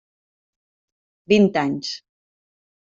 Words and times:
Vint 1.35 1.47
anys. 1.65 1.95